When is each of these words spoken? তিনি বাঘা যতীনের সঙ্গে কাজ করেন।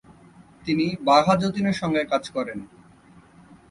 তিনি 0.65 0.85
বাঘা 1.01 1.33
যতীনের 1.35 1.75
সঙ্গে 1.81 2.01
কাজ 2.05 2.23
করেন। 2.29 2.59